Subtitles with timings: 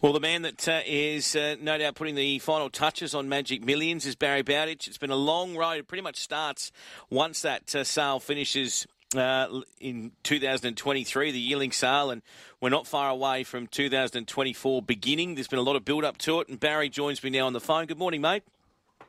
[0.00, 3.64] Well, the man that uh, is uh, no doubt putting the final touches on Magic
[3.64, 4.86] Millions is Barry Bowditch.
[4.86, 5.78] It's been a long road.
[5.78, 6.70] It pretty much starts
[7.10, 9.48] once that uh, sale finishes uh,
[9.80, 12.22] in 2023, the yearling sale, and
[12.60, 15.34] we're not far away from 2024 beginning.
[15.34, 17.52] There's been a lot of build up to it, and Barry joins me now on
[17.52, 17.86] the phone.
[17.86, 18.44] Good morning, mate.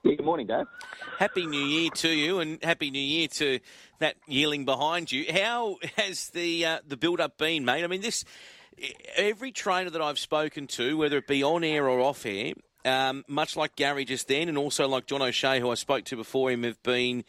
[0.02, 0.66] Yeah, good morning, Dave.
[1.20, 3.60] Happy New Year to you, and Happy New Year to
[4.00, 5.26] that yearling behind you.
[5.32, 7.84] How has the uh, the build up been, mate?
[7.84, 8.26] I mean, this
[9.16, 12.54] every trainer that I've spoken to, whether it be on air or off air,
[12.86, 16.16] um, much like Gary just then, and also like John O'Shea, who I spoke to
[16.16, 17.26] before him, have been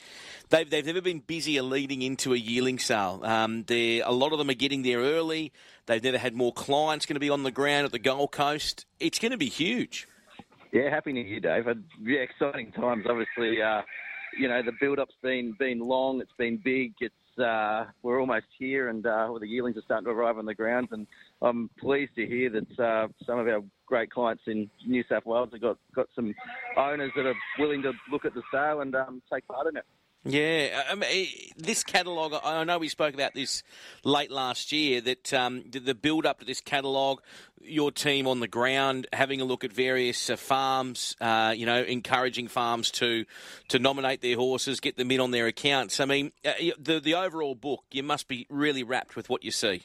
[0.50, 3.20] they've they've never been busier leading into a yearling sale.
[3.24, 5.52] Um, a lot of them are getting there early.
[5.86, 8.86] They've never had more clients going to be on the ground at the Gold Coast.
[9.00, 10.06] It's going to be huge.
[10.72, 11.66] Yeah, happy New Year, Dave.
[12.00, 13.04] Yeah, exciting times.
[13.09, 13.82] Obviously, uh,
[14.38, 16.20] you know the build-up's been been long.
[16.20, 16.92] It's been big.
[17.00, 20.54] It's uh, we're almost here, and uh, the yearlings are starting to arrive on the
[20.54, 20.88] grounds.
[20.92, 21.06] And
[21.42, 25.48] I'm pleased to hear that uh, some of our great clients in New South Wales
[25.52, 26.34] have got, got some
[26.76, 29.84] owners that are willing to look at the sale and um, take part in it.
[30.23, 33.63] Yeah, I mean, this catalogue, I know we spoke about this
[34.04, 37.23] late last year, that um, the build up to this catalogue,
[37.62, 41.82] your team on the ground, having a look at various uh, farms, uh, you know,
[41.82, 43.24] encouraging farms to
[43.68, 46.01] to nominate their horses, get them in on their accounts.
[46.01, 49.51] I mean, uh, the, the overall book, you must be really rapt with what you
[49.51, 49.84] see.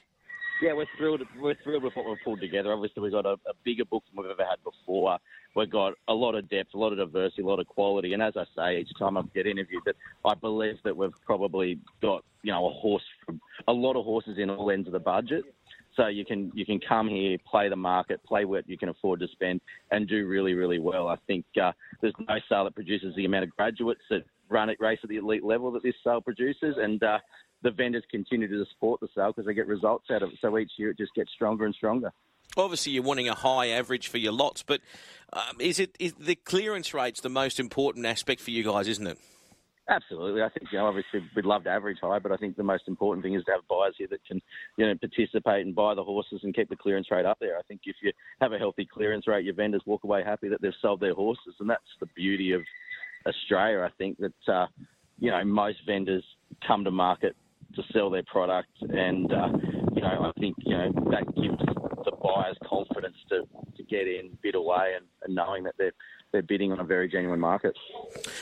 [0.62, 1.22] Yeah, we're thrilled.
[1.38, 2.72] We're thrilled with what we've pulled together.
[2.72, 5.18] Obviously, we've got a, a, bigger book than we've ever had before.
[5.54, 8.14] We've got a lot of depth, a lot of diversity, a lot of quality.
[8.14, 11.80] And as I say, each time I get interviewed, that I believe that we've probably
[12.02, 13.04] got you know a horse,
[13.68, 15.44] a lot of horses in all ends of the budget.
[15.98, 19.20] So you can you can come here, play the market, play what you can afford
[19.22, 19.60] to spend,
[19.92, 21.10] and do really really well.
[21.10, 24.80] I think uh, there's no sale that produces the amount of graduates that run at
[24.80, 27.20] race at the elite level that this sale produces, and uh,
[27.66, 30.38] the vendors continue to support the sale because they get results out of it.
[30.40, 32.14] So each year it just gets stronger and stronger.
[32.56, 34.82] Obviously, you're wanting a high average for your lots, but
[35.34, 39.08] um, is it is the clearance rates the most important aspect for you guys, isn't
[39.08, 39.18] it?
[39.90, 40.42] Absolutely.
[40.42, 42.88] I think, you know, obviously we'd love to average high, but I think the most
[42.88, 44.42] important thing is to have buyers here that can,
[44.78, 47.58] you know, participate and buy the horses and keep the clearance rate up there.
[47.58, 48.12] I think if you
[48.42, 51.54] have a healthy clearance rate, your vendors walk away happy that they've sold their horses.
[51.60, 52.62] And that's the beauty of
[53.28, 53.82] Australia.
[53.82, 54.66] I think that, uh,
[55.20, 56.24] you know, most vendors
[56.66, 57.36] come to market
[57.76, 59.50] to sell their product, and uh,
[59.94, 61.58] you know I think you know that gives
[62.06, 63.42] the buyers confidence to,
[63.78, 65.94] to get in, bid away, and, and knowing that they're
[66.32, 67.78] they're bidding on a very genuine market.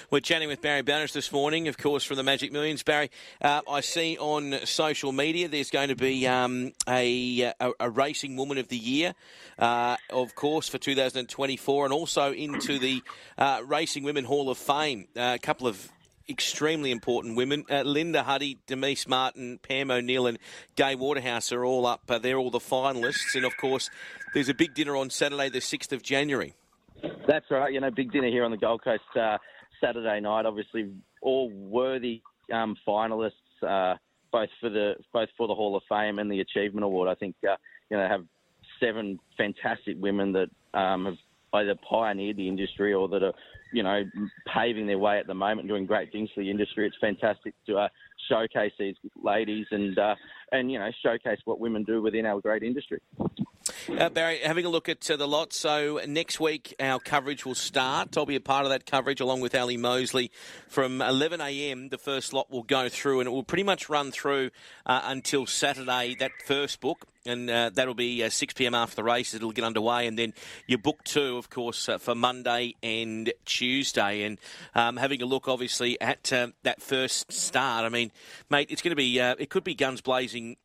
[0.10, 2.82] We're chatting with Barry Bowditch this morning, of course, from the Magic Millions.
[2.82, 7.90] Barry, uh, I see on social media there's going to be um, a, a, a,
[7.92, 9.14] Racing Woman of the Year,
[9.60, 13.04] uh, of course, for 2024, and also into the
[13.38, 15.08] uh, Racing Women Hall of Fame.
[15.16, 15.92] Uh, a couple of
[16.30, 17.66] extremely important women.
[17.70, 20.40] Uh, Linda Huddy, Denise Martin, Pam O'Neill, and
[20.76, 22.04] Gay Waterhouse are all up.
[22.10, 23.36] Uh, they're all the finalists.
[23.36, 23.90] And of course,
[24.34, 26.56] there's a big dinner on Saturday, the 6th of January.
[27.28, 27.74] That's right.
[27.74, 29.38] You know, big dinner here on the Gold Coast uh,
[29.82, 30.46] Saturday night.
[30.46, 30.92] Obviously,
[31.22, 33.96] all worthy um, finalists, uh,
[34.32, 37.10] both for the both for the Hall of Fame and the Achievement Award.
[37.10, 37.56] I think uh,
[37.90, 38.26] you know have
[38.80, 41.18] seven fantastic women that um, have
[41.54, 43.34] either pioneered the industry or that are,
[43.74, 44.04] you know,
[44.54, 46.88] paving their way at the moment, doing great things for the industry.
[46.88, 47.88] It's fantastic to uh,
[48.30, 50.16] showcase these ladies and uh,
[50.52, 53.02] and you know showcase what women do within our great industry.
[53.90, 55.52] Uh, Barry, having a look at uh, the lot.
[55.52, 58.18] So next week our coverage will start.
[58.18, 60.32] I'll be a part of that coverage along with Ali Mosley
[60.70, 61.90] from 11 a.m.
[61.90, 64.52] The first lot will go through, and it will pretty much run through
[64.86, 66.16] uh, until Saturday.
[66.18, 68.74] That first book, and uh, that'll be uh, 6 p.m.
[68.74, 69.34] after the race.
[69.34, 70.34] It'll get underway, and then
[70.66, 74.24] your book two, of course, uh, for Monday and Tuesday.
[74.24, 74.40] And
[74.76, 76.24] um, having a look, obviously, at
[76.64, 77.86] that first start.
[77.86, 78.12] I mean,
[78.50, 80.56] mate, it's going to be it could be guns blazing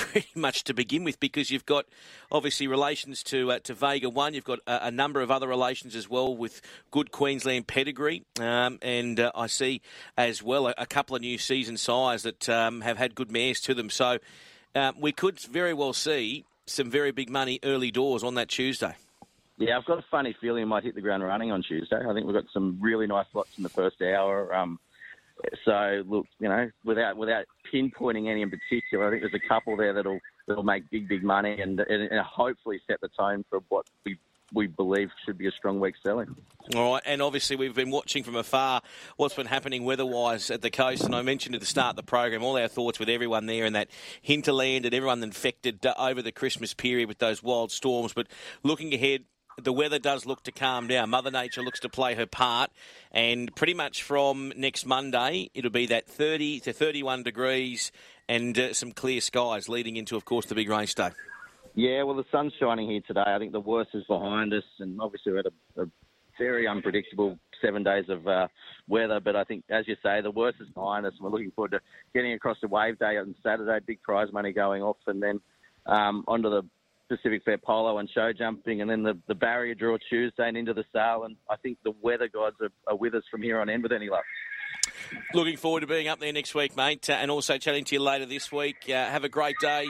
[0.00, 1.86] pretty much to begin with because you've got
[2.32, 4.34] obviously relations to uh, to Vega One.
[4.34, 8.78] You've got a, a, number of other relations as well with good Queensland pedigree, um,
[8.82, 9.82] and uh, I see
[10.16, 13.60] as well a, a, couple of new season sires that um, have had good mares
[13.62, 13.90] to them.
[13.90, 14.18] So
[14.74, 18.94] um, we could very well see some very big money early doors on that Tuesday.
[19.58, 21.96] Yeah, I've got a funny feeling I might hit the ground running on Tuesday.
[21.96, 24.54] I think we've got some really nice lots in the first hour.
[24.54, 24.80] Um,
[25.64, 29.76] so look, you know, without without pinpointing any in particular, I think there's a couple
[29.76, 33.60] there that'll that'll make big big money and, and, and hopefully set the tone for
[33.68, 34.18] what we
[34.52, 36.34] we believe should be a strong week selling.
[36.74, 38.82] All right, and obviously we've been watching from afar
[39.16, 42.02] what's been happening weather-wise at the coast, and I mentioned at the start of the
[42.02, 43.88] program all our thoughts with everyone there in that
[44.22, 48.12] hinterland and everyone infected over the Christmas period with those wild storms.
[48.12, 48.26] But
[48.62, 49.24] looking ahead,
[49.64, 51.10] the weather does look to calm down.
[51.10, 52.70] Mother Nature looks to play her part,
[53.12, 57.92] and pretty much from next Monday, it'll be that 30 to 31 degrees
[58.28, 61.10] and uh, some clear skies leading into, of course, the big race day.
[61.74, 63.24] Yeah, well, the sun's shining here today.
[63.26, 65.86] I think the worst is behind us, and obviously we had a, a
[66.38, 68.48] very unpredictable seven days of uh,
[68.88, 69.20] weather.
[69.20, 71.72] But I think, as you say, the worst is behind us, and we're looking forward
[71.72, 71.80] to
[72.14, 73.84] getting across the wave day on Saturday.
[73.86, 75.40] Big prize money going off, and then
[75.86, 76.62] um, onto the
[77.10, 80.72] Pacific Fair polo and show jumping, and then the, the barrier draw Tuesday and into
[80.72, 81.24] the sale.
[81.24, 83.92] And I think the weather gods are, are with us from here on in with
[83.92, 84.24] any luck.
[85.34, 88.00] Looking forward to being up there next week, mate, uh, and also chatting to you
[88.00, 88.76] later this week.
[88.88, 89.86] Uh, have a great day,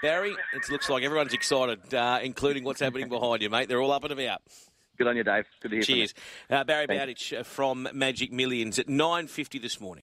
[0.00, 0.30] Barry.
[0.54, 3.68] It looks like everyone's excited, uh, including what's happening behind you, mate.
[3.68, 4.42] They're all up and about.
[4.96, 5.46] Good on you, Dave.
[5.62, 6.14] Good to hear Cheers.
[6.50, 6.56] you.
[6.56, 9.98] Uh, Barry Bowditch from Magic Millions at 9.50 this morning.